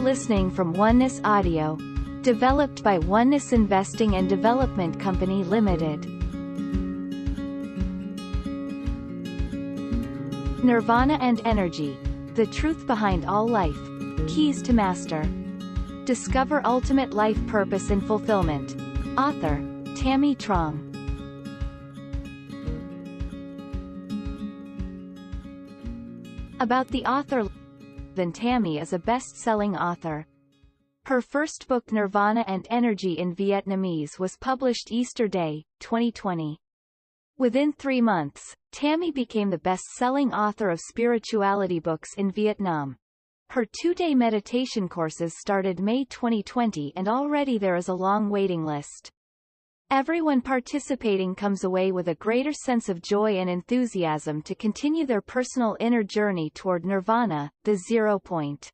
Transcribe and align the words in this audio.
listening 0.00 0.50
from 0.50 0.72
Oneness 0.72 1.20
Audio. 1.24 1.76
Developed 2.22 2.82
by 2.82 2.96
Oneness 2.96 3.52
Investing 3.52 4.14
and 4.14 4.30
Development 4.30 4.98
Company 4.98 5.44
Limited. 5.44 6.06
Nirvana 10.64 11.18
and 11.20 11.42
Energy. 11.44 11.98
The 12.32 12.46
Truth 12.46 12.86
Behind 12.86 13.26
All 13.26 13.46
Life. 13.46 13.76
Keys 14.26 14.62
to 14.62 14.72
Master. 14.72 15.22
Discover 16.06 16.62
Ultimate 16.64 17.12
Life 17.12 17.46
Purpose 17.46 17.90
and 17.90 18.02
Fulfillment. 18.02 18.74
Author. 19.18 19.62
Tammie 19.96 20.34
Truong. 20.34 20.86
About 26.58 26.88
the 26.88 27.04
author 27.04 27.50
Then 28.14 28.32
Tammie 28.32 28.78
is 28.78 28.92
a 28.92 28.98
best-selling 28.98 29.76
author. 29.76 30.26
Her 31.06 31.20
first 31.20 31.68
book 31.68 31.92
Nirvana 31.92 32.44
and 32.46 32.66
Energy 32.68 33.12
in 33.12 33.34
Vietnamese 33.34 34.18
was 34.18 34.36
published 34.36 34.90
Easter 34.90 35.28
Day, 35.28 35.64
2020. 35.78 36.58
Within 37.38 37.72
three 37.72 38.00
months, 38.00 38.54
Tammie 38.72 39.12
became 39.12 39.50
the 39.50 39.58
best-selling 39.58 40.34
author 40.34 40.70
of 40.70 40.80
spirituality 40.80 41.78
books 41.78 42.10
in 42.16 42.30
Vietnam. 42.30 42.96
Her 43.50 43.64
two-day 43.64 44.14
meditation 44.14 44.88
courses 44.88 45.38
started 45.38 45.80
May 45.80 46.04
2020 46.04 46.92
and 46.96 47.08
already 47.08 47.58
there 47.58 47.76
is 47.76 47.88
a 47.88 47.94
long 47.94 48.28
waiting 48.28 48.64
list. 48.64 49.10
Everyone 49.92 50.40
participating 50.40 51.34
comes 51.34 51.64
away 51.64 51.90
with 51.90 52.06
a 52.06 52.14
greater 52.14 52.52
sense 52.52 52.88
of 52.88 53.02
joy 53.02 53.38
and 53.38 53.50
enthusiasm 53.50 54.40
to 54.42 54.54
continue 54.54 55.04
their 55.04 55.20
personal 55.20 55.76
inner 55.80 56.04
journey 56.04 56.48
toward 56.50 56.84
nirvana, 56.84 57.50
the 57.64 57.74
zero 57.74 58.20
point. 58.20 58.70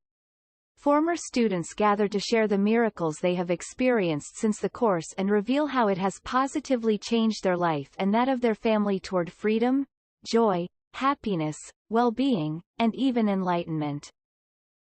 Former 0.76 1.16
students 1.16 1.72
gather 1.72 2.06
to 2.06 2.20
share 2.20 2.46
the 2.46 2.58
miracles 2.58 3.16
they 3.16 3.34
have 3.34 3.50
experienced 3.50 4.36
since 4.36 4.60
the 4.60 4.68
course 4.68 5.14
and 5.16 5.30
reveal 5.30 5.66
how 5.66 5.88
it 5.88 5.96
has 5.96 6.20
positively 6.22 6.98
changed 6.98 7.42
their 7.42 7.56
life 7.56 7.88
and 7.98 8.12
that 8.12 8.28
of 8.28 8.42
their 8.42 8.54
family 8.54 9.00
toward 9.00 9.32
freedom, 9.32 9.86
joy, 10.30 10.66
happiness, 10.92 11.56
well-being, 11.88 12.60
and 12.78 12.94
even 12.94 13.26
enlightenment. 13.26 14.10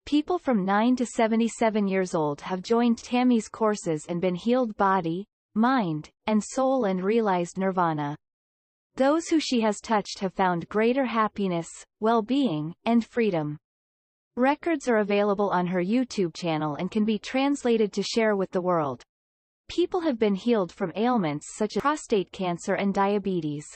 People 0.06 0.38
from 0.38 0.64
9 0.64 0.94
to 0.94 1.06
77 1.06 1.88
years 1.88 2.14
old 2.14 2.40
have 2.42 2.62
joined 2.62 2.98
Tammie's 2.98 3.48
courses 3.48 4.06
and 4.08 4.20
been 4.20 4.36
healed 4.36 4.76
body, 4.76 5.26
mind, 5.54 6.10
and 6.26 6.42
soul 6.42 6.84
and 6.84 7.02
realized 7.02 7.58
nirvana. 7.58 8.16
Those 8.96 9.28
who 9.28 9.40
she 9.40 9.60
has 9.60 9.80
touched 9.80 10.18
have 10.18 10.34
found 10.34 10.68
greater 10.68 11.04
happiness, 11.04 11.68
well-being, 12.00 12.74
and 12.84 13.04
freedom. 13.04 13.58
Records 14.36 14.88
are 14.88 14.98
available 14.98 15.50
on 15.50 15.66
her 15.66 15.82
YouTube 15.82 16.34
channel 16.34 16.74
and 16.74 16.90
can 16.90 17.04
be 17.04 17.18
translated 17.18 17.92
to 17.92 18.02
share 18.02 18.36
with 18.36 18.50
the 18.50 18.60
world. 18.60 19.02
People 19.68 20.00
have 20.00 20.18
been 20.18 20.34
healed 20.34 20.72
from 20.72 20.92
ailments 20.96 21.56
such 21.56 21.76
as 21.76 21.80
prostate 21.80 22.32
cancer 22.32 22.74
and 22.74 22.92
diabetes. 22.92 23.66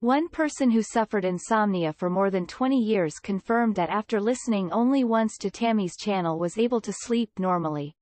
One 0.00 0.28
person 0.28 0.70
who 0.70 0.82
suffered 0.82 1.24
insomnia 1.24 1.92
for 1.92 2.10
more 2.10 2.30
than 2.30 2.46
20 2.46 2.76
years 2.76 3.18
confirmed 3.18 3.76
that 3.76 3.90
after 3.90 4.20
listening 4.20 4.70
only 4.72 5.04
once 5.04 5.38
to 5.38 5.50
Tammie's 5.50 5.96
channel 5.96 6.38
was 6.38 6.58
able 6.58 6.80
to 6.82 6.92
sleep 6.92 7.30
normally. 7.38 7.94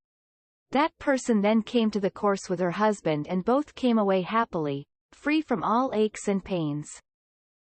That 0.73 0.99
person 0.99 1.43
then 1.43 1.61
came 1.61 1.91
to 1.91 2.01
the 2.01 2.11
course 2.11 2.49
with 2.49 2.59
her 2.61 2.71
husband 2.71 3.27
and 3.29 3.45
both 3.45 3.75
came 3.75 3.99
away 3.99 4.23
happily, 4.23 4.87
free 5.13 5.43
from 5.43 5.63
all 5.63 5.91
aches 5.93 6.29
and 6.29 6.43
pains. 6.43 6.89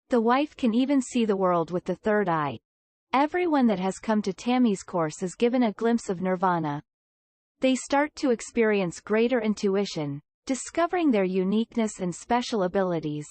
The 0.10 0.22
wife 0.22 0.56
can 0.56 0.76
even 0.76 1.02
see 1.02 1.26
the 1.26 1.36
world 1.36 1.72
with 1.72 1.86
the 1.86 1.96
third 1.96 2.30
eye. 2.30 2.60
Everyone 3.12 3.66
that 3.68 3.80
has 3.80 3.98
come 3.98 4.22
to 4.22 4.34
Tammie's 4.34 4.84
course 4.84 5.24
is 5.24 5.34
given 5.34 5.64
a 5.64 5.74
glimpse 5.74 6.10
of 6.10 6.22
nirvana. 6.22 6.84
They 7.60 7.74
start 7.74 8.14
to 8.18 8.30
experience 8.30 9.00
greater 9.00 9.42
intuition, 9.42 10.22
discovering 10.46 11.10
their 11.10 11.24
uniqueness 11.24 12.00
and 12.00 12.14
special 12.14 12.64
abilities. 12.64 13.26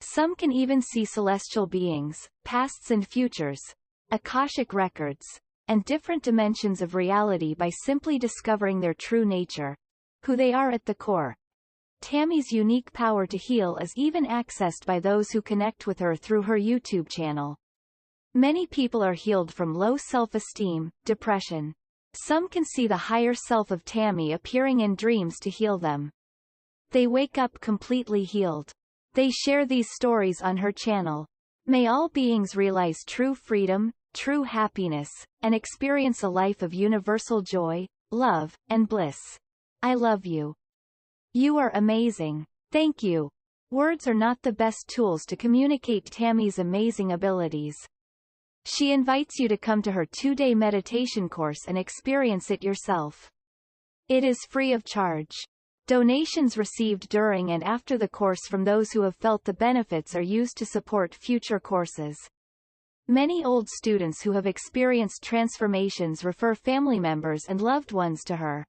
Some 0.00 0.34
can 0.34 0.52
even 0.52 0.82
see 0.82 1.06
celestial 1.06 1.66
beings, 1.66 2.28
pasts 2.44 2.90
and 2.90 3.08
futures, 3.08 3.62
Akashic 4.10 4.74
records, 4.74 5.24
and 5.68 5.84
different 5.84 6.22
dimensions 6.22 6.82
of 6.82 6.94
reality 6.94 7.54
by 7.54 7.70
simply 7.70 8.18
discovering 8.18 8.80
their 8.80 8.94
true 8.94 9.24
nature, 9.24 9.76
who 10.24 10.36
they 10.36 10.52
are 10.52 10.70
at 10.70 10.84
the 10.84 10.94
core. 10.94 11.36
Tammie's 12.00 12.52
unique 12.52 12.92
power 12.92 13.26
to 13.26 13.38
heal 13.38 13.76
is 13.76 13.92
even 13.96 14.26
accessed 14.26 14.84
by 14.84 15.00
those 15.00 15.30
who 15.30 15.40
connect 15.40 15.86
with 15.86 15.98
her 16.00 16.14
through 16.14 16.42
her 16.42 16.58
YouTube 16.58 17.08
channel. 17.08 17.56
Many 18.34 18.66
people 18.66 19.02
are 19.02 19.14
healed 19.14 19.52
from 19.52 19.74
low 19.74 19.96
self-esteem, 19.96 20.90
depression. 21.04 21.72
Some 22.14 22.48
can 22.48 22.64
see 22.64 22.86
the 22.86 22.96
higher 22.96 23.32
self 23.32 23.70
of 23.70 23.84
Tammie 23.84 24.32
appearing 24.32 24.80
in 24.80 24.96
dreams 24.96 25.38
to 25.40 25.50
heal 25.50 25.78
them. 25.78 26.10
They 26.90 27.06
wake 27.06 27.38
up 27.38 27.60
completely 27.60 28.24
healed. 28.24 28.70
They 29.14 29.30
share 29.30 29.64
these 29.64 29.88
stories 29.90 30.42
on 30.42 30.58
her 30.58 30.72
channel. 30.72 31.26
May 31.66 31.86
all 31.86 32.08
beings 32.08 32.54
realize 32.54 32.98
true 33.06 33.34
freedom, 33.34 33.92
true 34.14 34.44
happiness, 34.44 35.10
and 35.42 35.54
experience 35.54 36.22
a 36.22 36.28
life 36.28 36.62
of 36.62 36.72
universal 36.72 37.42
joy, 37.42 37.86
love, 38.10 38.54
and 38.68 38.88
bliss. 38.88 39.18
I 39.82 39.94
love 39.94 40.24
you. 40.24 40.54
You 41.34 41.58
are 41.58 41.72
amazing. 41.74 42.46
Thank 42.72 43.02
you. 43.02 43.28
Words 43.70 44.06
are 44.06 44.14
not 44.14 44.40
the 44.42 44.52
best 44.52 44.88
tools 44.88 45.24
to 45.26 45.36
communicate 45.36 46.06
Tammie's 46.06 46.58
amazing 46.58 47.12
abilities. 47.12 47.76
She 48.64 48.92
invites 48.92 49.38
you 49.38 49.48
to 49.48 49.58
come 49.58 49.82
to 49.82 49.92
her 49.92 50.06
two-day 50.06 50.54
meditation 50.54 51.28
course 51.28 51.66
and 51.66 51.76
experience 51.76 52.50
it 52.50 52.62
yourself. 52.62 53.28
It 54.08 54.24
is 54.24 54.46
free 54.48 54.72
of 54.72 54.84
charge. 54.84 55.34
Donations 55.86 56.56
received 56.56 57.10
during 57.10 57.50
and 57.50 57.62
after 57.62 57.98
the 57.98 58.08
course 58.08 58.46
from 58.48 58.64
those 58.64 58.92
who 58.92 59.02
have 59.02 59.16
felt 59.16 59.44
the 59.44 59.52
benefits 59.52 60.14
are 60.14 60.22
used 60.22 60.56
to 60.56 60.64
support 60.64 61.14
future 61.14 61.60
courses. 61.60 62.16
Many 63.08 63.44
old 63.44 63.68
students 63.68 64.22
who 64.22 64.32
have 64.32 64.46
experienced 64.46 65.22
transformations 65.22 66.24
refer 66.24 66.54
family 66.54 66.98
members 66.98 67.44
and 67.46 67.60
loved 67.60 67.92
ones 67.92 68.24
to 68.24 68.36
her. 68.36 68.64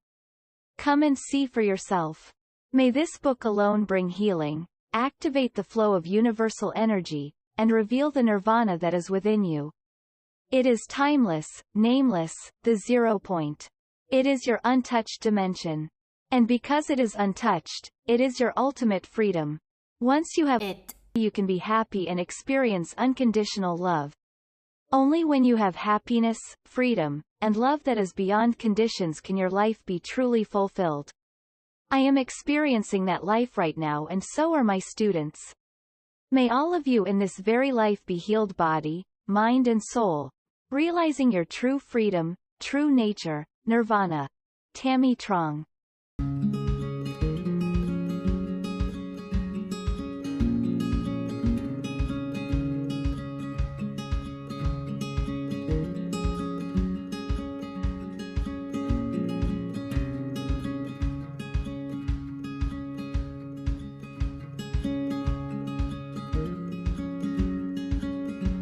Come 0.76 1.02
and 1.02 1.16
see 1.18 1.46
for 1.46 1.62
yourself. 1.62 2.34
May 2.70 2.90
this 2.90 3.16
book 3.16 3.44
alone 3.44 3.84
bring 3.84 4.10
healing, 4.10 4.66
activate 4.92 5.54
the 5.54 5.64
flow 5.64 5.94
of 5.94 6.06
universal 6.06 6.70
energy, 6.76 7.32
and 7.56 7.72
reveal 7.72 8.10
the 8.10 8.22
nirvana 8.22 8.76
that 8.76 8.92
is 8.92 9.08
within 9.08 9.42
you. 9.42 9.72
It 10.50 10.66
is 10.66 10.84
timeless, 10.86 11.48
nameless, 11.74 12.34
the 12.62 12.76
zero 12.76 13.18
point. 13.18 13.70
It 14.10 14.26
is 14.26 14.46
your 14.46 14.60
untouched 14.64 15.22
dimension. 15.22 15.88
And 16.30 16.46
because 16.46 16.90
it 16.90 17.00
is 17.00 17.16
untouched, 17.18 17.90
it 18.06 18.20
is 18.20 18.38
your 18.38 18.52
ultimate 18.54 19.06
freedom. 19.06 19.58
Once 20.00 20.36
you 20.36 20.44
have 20.44 20.60
it, 20.60 20.94
you 21.14 21.30
can 21.30 21.46
be 21.46 21.56
happy 21.56 22.06
and 22.06 22.20
experience 22.20 22.94
unconditional 22.98 23.78
love. 23.78 24.12
Only 24.92 25.24
when 25.24 25.42
you 25.42 25.56
have 25.56 25.74
happiness, 25.76 26.38
freedom, 26.64 27.22
and 27.40 27.56
love 27.56 27.82
that 27.84 27.98
is 27.98 28.12
beyond 28.12 28.58
conditions 28.58 29.20
can 29.20 29.36
your 29.36 29.50
life 29.50 29.84
be 29.84 29.98
truly 29.98 30.44
fulfilled. 30.44 31.10
I 31.90 31.98
am 31.98 32.16
experiencing 32.16 33.04
that 33.06 33.24
life 33.24 33.58
right 33.58 33.76
now 33.76 34.06
and 34.06 34.22
so 34.22 34.54
are 34.54 34.64
my 34.64 34.78
students. 34.78 35.52
May 36.30 36.48
all 36.48 36.74
of 36.74 36.86
you 36.86 37.04
in 37.04 37.18
this 37.18 37.38
very 37.38 37.72
life 37.72 38.04
be 38.06 38.16
healed 38.16 38.56
body, 38.56 39.04
mind 39.26 39.68
and 39.68 39.82
soul, 39.82 40.30
realizing 40.70 41.30
your 41.30 41.44
true 41.44 41.78
freedom, 41.78 42.36
true 42.60 42.90
nature, 42.90 43.44
nirvana. 43.66 44.28
Tammie 44.74 45.16
Truong 45.16 45.64